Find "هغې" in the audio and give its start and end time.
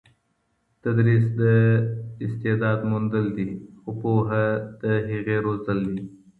5.11-5.37